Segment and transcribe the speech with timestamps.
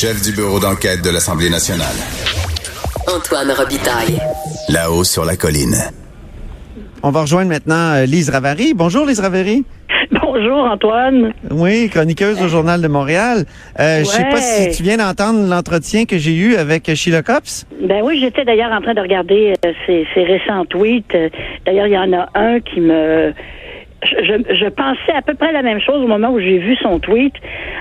[0.00, 1.94] chef du bureau d'enquête de l'Assemblée nationale.
[3.06, 4.18] Antoine Robitaille.
[4.70, 5.76] Là-haut sur la colline.
[7.02, 8.72] On va rejoindre maintenant euh, Lise Ravary.
[8.72, 9.62] Bonjour Lise Ravary.
[10.10, 11.34] Bonjour Antoine.
[11.50, 13.44] Oui, chroniqueuse au Journal de Montréal.
[13.78, 17.66] Euh, Je sais pas si tu viens d'entendre l'entretien que j'ai eu avec Sheila Copps.
[17.82, 21.14] Ben oui, j'étais d'ailleurs en train de regarder euh, ses, ses, récents tweets.
[21.14, 21.28] Euh,
[21.66, 23.34] d'ailleurs, il y en a un qui me...
[24.02, 26.98] Je, je, pensais à peu près la même chose au moment où j'ai vu son
[26.98, 27.34] tweet,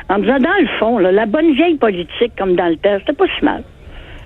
[0.09, 3.03] en me disant, dans le fond, là, la bonne vieille politique, comme dans le test,
[3.05, 3.63] c'était pas si mal.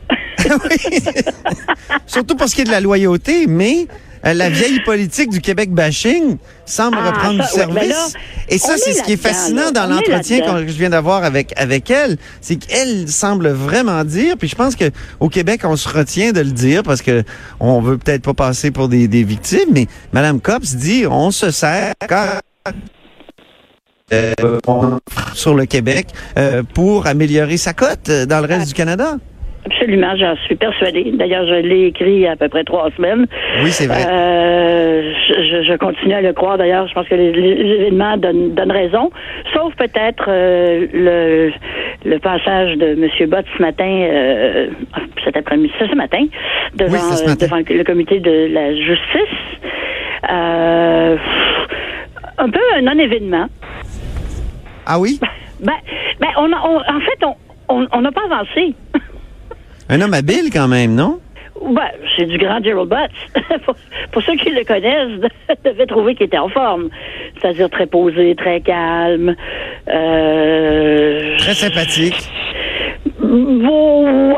[2.07, 3.85] Surtout pour ce qui est de la loyauté, mais
[4.23, 8.13] la vieille politique du Québec bashing semble Ah, reprendre ça, du ouais, service.
[8.13, 8.19] là,
[8.49, 9.71] Et ça, c'est est ce qui est fascinant là.
[9.71, 14.47] dans l'entretien que je viens d'avoir avec avec elle, c'est qu'elle semble vraiment dire, puis
[14.47, 17.23] je pense que au Québec, on se retient de le dire parce que
[17.59, 21.51] on veut peut-être pas passer pour des, des victimes, mais Madame Copps dit, on se
[21.51, 21.93] sert
[24.13, 24.33] euh,
[25.33, 29.17] sur le Québec euh, pour améliorer sa cote euh, dans le reste du Canada.
[29.65, 31.11] Absolument, j'en suis persuadée.
[31.13, 33.25] D'ailleurs, je l'ai écrit il y a à peu près trois semaines.
[33.63, 34.03] Oui, c'est vrai.
[34.07, 35.13] Euh,
[35.63, 36.57] je, continue à le croire.
[36.57, 39.09] D'ailleurs, je pense que les, les événements donnent, donnent raison.
[39.53, 41.51] Sauf peut-être euh, le,
[42.09, 43.29] le passage de M.
[43.29, 44.67] Bott ce matin, euh,
[45.23, 46.25] cet après-midi, ce matin,
[46.75, 47.45] devant, Oui, c'est ce matin.
[47.45, 49.37] devant le, comité de la justice.
[50.29, 51.17] Euh,
[52.37, 53.47] un peu un non-événement.
[54.85, 55.19] Ah oui?
[55.61, 55.73] Ben,
[56.19, 57.35] ben on a, on- en fait, on
[57.69, 58.75] on- on n'a pas avancé.
[59.89, 61.19] Un homme habile quand même, non?
[61.61, 63.43] Ben, c'est du grand Gerald Butts.
[63.65, 63.75] pour,
[64.11, 65.29] pour ceux qui le connaissent,
[65.65, 66.89] devaient trouver qu'il était en forme.
[67.39, 69.35] C'est-à-dire très posé, très calme.
[69.87, 72.29] Euh, Très sympathique.
[73.21, 74.35] bon,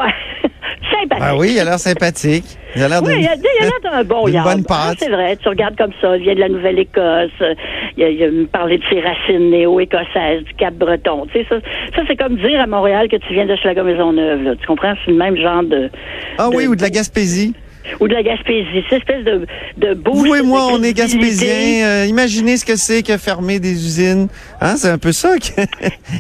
[0.92, 1.24] sympathique.
[1.28, 2.46] Ah oui, il a l'air sympathique.
[2.76, 4.48] Il a l'air Oui, il a, l'air d'un bon yard.
[4.48, 4.98] bonne Ah, patte.
[5.00, 7.54] c'est vrai, tu regardes comme ça, il vient de la Nouvelle-Écosse, euh,
[7.98, 11.28] il a, il a parlé de ses racines néo-écossaises, du Cap-Breton.
[11.32, 11.56] Tu sais, ça,
[11.96, 14.58] ça c'est comme dire à Montréal que tu viens de Schlager-Maisonneuve.
[14.60, 14.94] Tu comprends?
[15.06, 15.90] C'est le même genre de...
[16.38, 17.54] Ah oui, ou de la Gaspésie.
[18.00, 18.84] Ou de la Gaspésie.
[18.90, 19.46] Cette espèce de,
[19.78, 21.86] de boost Vous et moi, on est gaspésiens.
[21.86, 24.28] Euh, imaginez ce que c'est que fermer des usines.
[24.62, 25.36] Hein, c'est un peu ça.
[25.38, 25.62] que-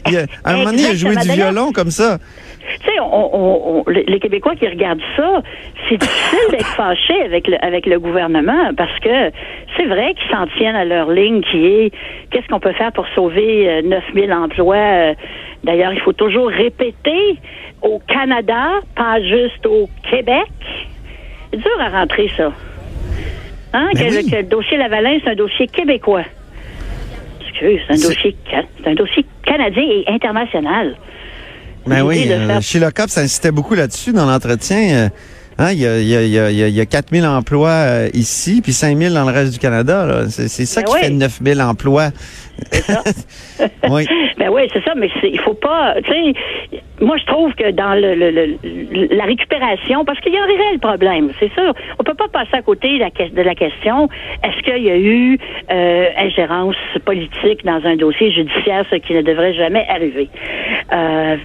[0.09, 2.17] il a- à un moment donné, il a joué du violon comme ça.
[2.79, 3.05] Tu sais, on,
[3.35, 5.41] on- on- les Québécois qui regardent ça,
[5.87, 9.31] c'est difficile d'être fâché avec le, avec le gouvernement parce que
[9.77, 11.91] c'est vrai qu'ils s'en tiennent à leur ligne qui est
[12.31, 14.75] qu'est-ce qu'on peut faire pour sauver euh, 9000 emplois?
[14.77, 15.13] Euh,
[15.63, 17.37] D'ailleurs, il faut toujours répéter
[17.81, 20.45] au Canada, pas juste au Québec.
[21.55, 22.51] C'est dur à rentrer, ça.
[23.73, 23.89] Hein?
[23.93, 24.29] Ben que, oui.
[24.29, 26.25] que le dossier Lavalin, c'est un dossier québécois.
[27.41, 30.97] Excuse, c'est un dossier, c'est un dossier canadien et international.
[31.87, 35.09] Ben oui, euh, Sheila Copps insistait beaucoup là-dessus dans l'entretien.
[35.57, 36.81] Hein, il y a, il y, a, il y, a, il y a- il y
[36.81, 40.23] a 4000 emplois euh, ici, puis 5000 dans le reste du Canada.
[40.27, 40.99] C'est ça Ben qui oui.
[41.01, 42.09] fait 9000 emplois.
[42.71, 43.01] ça.
[43.89, 44.05] Oui.
[44.37, 45.95] Ben oui, c'est ça, mais c'est- il faut pas.
[46.03, 50.37] Tu sais, moi je trouve que dans le, le- le- la récupération, parce qu'il y
[50.37, 51.73] a un réel problème, c'est sûr.
[51.99, 54.09] On peut pas passer à côté de la, que- de la question.
[54.43, 55.37] Est-ce qu'il y a eu
[55.71, 60.27] euh, ingérence politique dans un dossier judiciaire, ce qui ne devrait jamais arriver.
[60.91, 61.37] Euh,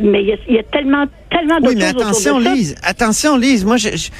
[0.00, 2.54] mais il y y a tellement, tellement d'autres Oui, mais choses autour attention, de ça.
[2.54, 2.74] Lise.
[2.82, 3.64] Attention, Lise.
[3.64, 4.10] Moi, je, je-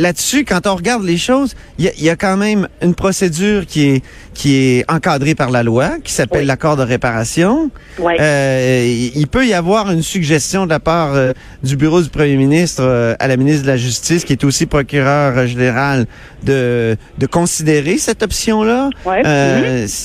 [0.00, 3.86] là-dessus, quand on regarde les choses, il y y a quand même une procédure qui
[3.88, 4.02] est
[4.34, 6.46] qui est encadrée par la loi, qui s'appelle Oui.
[6.46, 7.70] l'accord de réparation.
[7.98, 8.16] Ouais.
[8.20, 12.36] Euh, il peut y avoir une suggestion de la part euh, du bureau du premier
[12.36, 16.04] ministre euh, à la ministre de la Justice, qui est aussi procureur euh, général,
[16.42, 18.90] de de considérer cette option-là.
[19.06, 19.10] On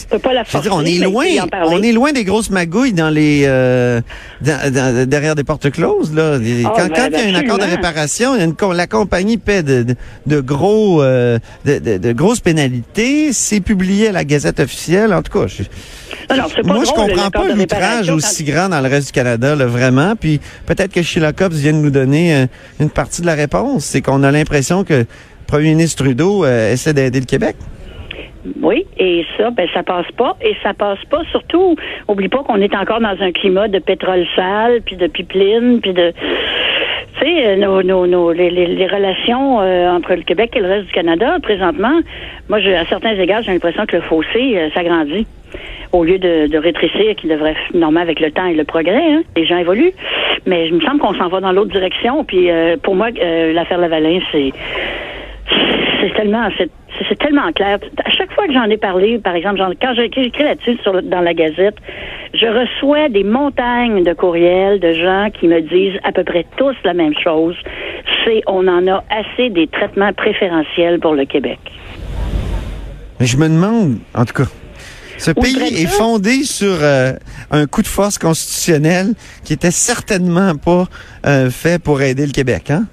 [0.09, 1.25] peut pas la veux dire, on forcer, est mais loin,
[1.65, 3.99] on est loin des grosses magouilles dans les euh,
[4.41, 6.35] dans- dans- derrière des portes closes là.
[6.35, 7.75] Ah, quand ben, quand il y a un accord de absolument.
[7.87, 9.95] réparation, il y a une co- la compagnie paie de, de,
[10.27, 13.33] de gros euh, de, grosses pénalités.
[13.33, 15.13] C'est publié à la Gazette officielle.
[15.13, 15.63] En tout cas, je,
[16.35, 19.65] Non, pas moi je comprends pas l'outrage aussi grand dans le reste du Canada, là,
[19.65, 20.15] vraiment.
[20.15, 22.45] Puis peut-être que Sheila Copps vient de nous donner euh,
[22.79, 23.85] une partie de la réponse.
[23.85, 25.05] C'est qu'on a l'impression que le
[25.47, 27.55] Premier ministre Trudeau euh, essaie d'aider le Québec.
[28.61, 30.35] Oui, et ça, ben ça passe pas.
[30.41, 31.75] Et ça passe pas, surtout,
[32.07, 35.93] oublie pas qu'on est encore dans un climat de pétrole sale, puis de pipeline, puis
[35.93, 36.11] de...
[37.19, 40.87] Tu sais, euh, nos, nos, nos, les, relations euh, entre le Québec et le reste
[40.87, 41.99] du Canada, présentement,
[42.49, 45.27] moi, j'ai, à certains égards, j'ai l'impression que le fossé euh, s'agrandit
[45.91, 49.45] au lieu de, rétrécir, qui devrait, normalement, avec le temps et le progrès, hein, les
[49.45, 49.91] gens évoluent.
[50.45, 52.23] Mais il me semble qu'on s'en va dans l'autre direction.
[52.23, 52.49] Puis,
[52.81, 54.53] pour moi, l'affaire Lavalin, c'est
[56.01, 56.69] c'est tellement c'est,
[57.07, 57.79] c'est tellement clair.
[58.03, 61.77] À chaque fois que j'en ai parlé, par exemple, quand j'écris là-dessus dans la Gazette,
[62.33, 66.75] je reçois des montagnes de courriels de gens qui me disent à peu près tous
[66.83, 67.55] la même chose.
[68.25, 71.59] C'est on en a assez des traitements préférentiels pour le Québec.
[73.19, 74.49] Mais je me demande, en tout cas,
[75.17, 77.13] Ce pays est fondé sur euh,
[77.51, 79.13] un coup de force constitutionnel
[79.43, 80.87] qui était certainement pas
[81.27, 82.71] euh, fait pour aider le Québec.
[82.71, 82.85] Hein?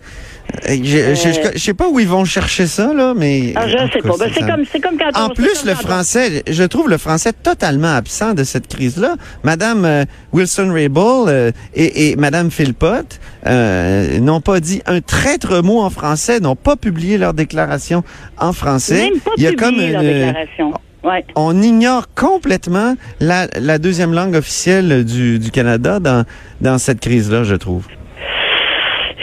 [0.69, 3.53] Euh, Je, je, je- je sais pas où ils vont chercher ça, là, mais...
[3.55, 4.17] Ah, en je sais cas, pas.
[4.19, 5.21] Ben, c'est comme, c'est comme quand.
[5.21, 9.17] En plus, le on- français, je trouve le français totalement absent de cette crise-là.
[9.45, 15.81] Madame euh, Wilson-Raybould euh, et, et Madame Philpott euh, n'ont pas dit un traître mot
[15.81, 18.03] en français, n'ont pas publié leur déclaration
[18.39, 19.11] en français.
[19.11, 20.73] Même pas Il y a publié comme leur une- déclaration.
[21.05, 21.25] Ouais.
[21.37, 26.25] on ignore complètement la, la deuxième langue officielle du, du Canada dans,
[26.61, 27.87] dans cette crise-là, je trouve.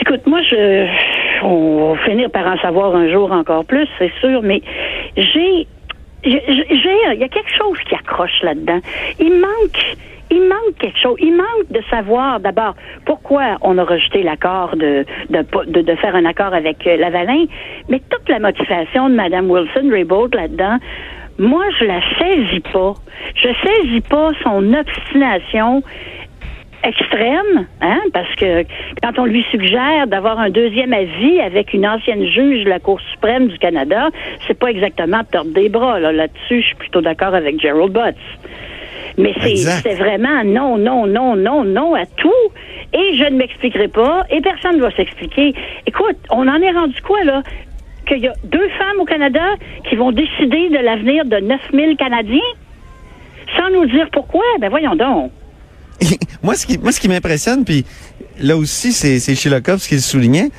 [0.00, 0.86] Écoute, moi, je,
[1.42, 4.62] on va finir par en savoir un jour encore plus, c'est sûr, mais
[5.16, 5.66] j'ai,
[6.24, 8.80] j'ai, il y a quelque chose qui accroche là-dedans.
[9.18, 9.96] Il manque,
[10.30, 11.16] il manque quelque chose.
[11.20, 12.74] Il manque de savoir d'abord
[13.04, 17.46] pourquoi on a rejeté l'accord de, de, de, de faire un accord avec euh, Lavalin,
[17.88, 20.78] mais toute la motivation de Mme Wilson-Raybould là-dedans,
[21.38, 22.94] moi, je la saisis pas.
[23.34, 25.82] Je saisis pas son obstination
[26.84, 28.64] extrême, hein, parce que
[29.02, 33.00] quand on lui suggère d'avoir un deuxième avis avec une ancienne juge de la Cour
[33.12, 34.08] suprême du Canada,
[34.46, 35.98] c'est pas exactement de tordre des bras.
[35.98, 36.12] Là.
[36.12, 38.16] Là-dessus, je suis plutôt d'accord avec Gerald Butts.
[39.18, 42.32] Mais c'est, c'est vraiment non, non, non, non, non à tout.
[42.92, 45.54] Et je ne m'expliquerai pas, et personne ne va s'expliquer.
[45.86, 47.42] Écoute, on en est rendu quoi, là?
[48.06, 49.54] Qu'il y a deux femmes au Canada
[49.88, 52.38] qui vont décider de l'avenir de 9000 Canadiens?
[53.56, 54.44] Sans nous dire pourquoi?
[54.60, 55.32] Ben voyons donc.
[56.42, 57.84] moi, ce qui, moi, ce qui m'impressionne, puis
[58.40, 60.50] là aussi, c'est, c'est Sheila Cobbs qui le soulignait,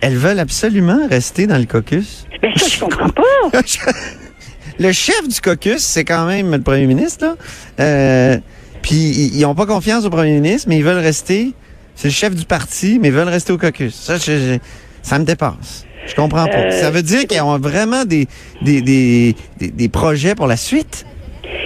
[0.00, 2.26] elles veulent absolument rester dans le caucus.
[2.42, 3.22] Ben ça, je comprends pas.
[4.78, 7.36] le chef du caucus, c'est quand même le premier ministre, là.
[7.80, 8.38] Euh,
[8.82, 11.52] puis ils ils ont pas confiance au premier ministre, mais ils veulent rester.
[11.94, 13.94] C'est le chef du parti, mais ils veulent rester au caucus.
[13.94, 14.22] Ça, je-
[14.54, 14.58] je-
[15.02, 15.84] ça me dépasse.
[16.06, 16.58] Je comprends pas.
[16.58, 18.26] Euh, ça veut dire qu'ils ont vraiment des,
[18.62, 21.06] des, des, des, des projets pour la suite?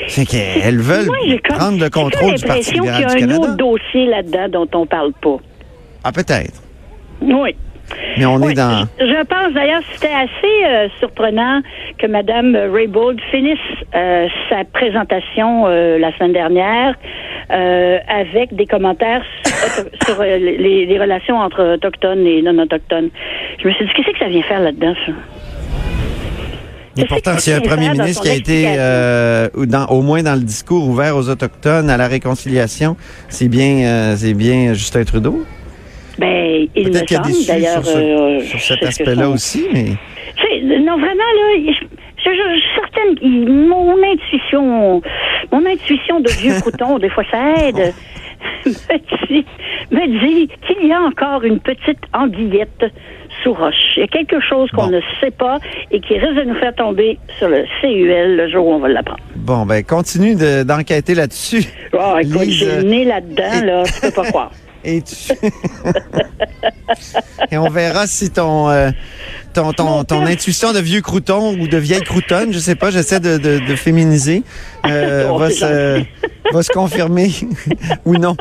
[0.08, 3.04] C'est qu'elles veulent Moi, j'ai comme- prendre le contrôle du Parti l'impression qu'il y libéral
[3.04, 3.40] a du un Canada.
[3.40, 5.36] autre dossier là-dedans dont on parle pas.
[6.04, 6.62] Ah, peut-être.
[7.20, 7.54] Oui.
[8.18, 8.86] Mais on Oui, est dans...
[9.00, 11.62] Je, pense d'ailleurs que c'était assez euh, surprenant
[11.98, 13.58] que Mme Raybould finisse
[13.94, 16.94] euh, sa présentation euh, la semaine dernière
[17.50, 23.08] avec des commentaires sur, sur, les, les relations entre autochtones et non-autochtones.
[23.62, 25.12] Je me suis dit, qu'est-ce que ça vient faire là-dedans, ça?
[26.98, 30.40] Et pourtant, a un premier ministre qui a été, euh, dans, au moins dans le
[30.42, 32.96] discours ouvert aux Autochtones, à la réconciliation,
[33.28, 35.44] c'est bien, euh, c'est bien Justin Trudeau?
[36.18, 37.84] Ben, il me semble, sur, d'ailleurs.
[37.84, 39.86] ce- euh, sur cet aspect-là aussi, mais
[40.40, 41.72] C'est- non, vraiment, là, je,
[42.24, 45.00] je, je- certaine mon intuition,
[45.52, 47.94] mon intuition de vieux crouton, des fois ça aide,
[48.68, 49.46] me dit,
[49.90, 52.84] me dit qu'il y a encore une petite anguillette
[53.42, 53.74] sous roche.
[53.96, 54.90] Il y a quelque chose qu'on Bon.
[54.90, 55.58] ne sait pas
[55.90, 58.88] et qui risque de nous faire tomber sur le CUL le jour où on va
[58.88, 59.20] l'apprendre.
[59.36, 61.64] bon, ben continue de- d'enquêter là-dessus.
[61.92, 64.50] Oh, écoute, Lise, j'ai euh, le nez là-dedans, là, tu peux pas croire.
[64.84, 65.32] Et tu...
[67.50, 68.90] Et on verra si ton, euh,
[69.58, 73.20] ton, ton, ton intuition de vieux crouton ou de vieille croutonne, je sais pas, j'essaie
[73.20, 74.42] de, de, de féminiser,
[74.86, 76.02] euh, va, se,
[76.52, 77.30] va se confirmer
[78.04, 78.36] ou non.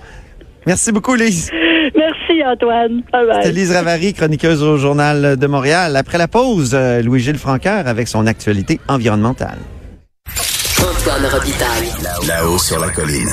[0.65, 1.49] Merci beaucoup, Lise.
[1.95, 3.01] Merci, Antoine.
[3.11, 3.35] Bye bye.
[3.41, 5.95] C'était Lise Ravary, chroniqueuse au Journal de Montréal.
[5.95, 9.57] Après la pause, euh, Louis-Gilles Franqueur avec son actualité environnementale.
[10.77, 12.27] Antoine Robitaille.
[12.27, 13.31] Là-haut sur la colline.